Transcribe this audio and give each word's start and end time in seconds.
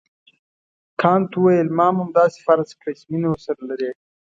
کانت 1.01 1.29
وویل 1.35 1.67
ما 1.77 1.87
هم 1.89 1.97
همداسې 2.03 2.39
فرض 2.47 2.69
کړه 2.79 2.91
چې 2.97 3.03
مینه 3.11 3.27
ورسره 3.29 3.61
لرې. 3.69 3.91